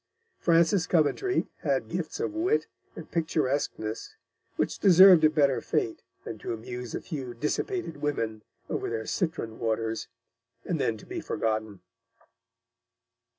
Francis 0.39 0.87
Coventry 0.87 1.45
had 1.59 1.87
gifts 1.87 2.19
of 2.19 2.33
wit 2.33 2.65
and 2.95 3.11
picturesqueness 3.11 4.15
which 4.55 4.79
deserved 4.79 5.23
a 5.23 5.29
better 5.29 5.61
fate 5.61 6.01
than 6.23 6.39
to 6.39 6.53
amuse 6.55 6.95
a 6.95 7.01
few 7.01 7.35
dissipated 7.35 7.97
women 7.97 8.41
over 8.67 8.89
their 8.89 9.05
citron 9.05 9.59
waters, 9.59 10.07
and 10.65 10.81
then 10.81 10.97
to 10.97 11.05
be 11.05 11.21
forgotten. 11.21 11.81